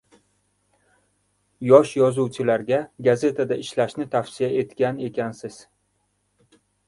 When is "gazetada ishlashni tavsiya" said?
3.09-4.49